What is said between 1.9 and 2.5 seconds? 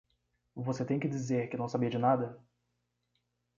de nada?